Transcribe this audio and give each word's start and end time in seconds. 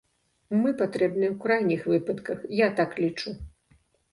Мы 0.61 0.71
патрэбныя 0.79 1.29
ў 1.33 1.35
крайніх 1.43 1.85
выпадках, 1.91 2.39
я 2.65 2.71
так 2.81 2.89
лічу. 3.05 3.29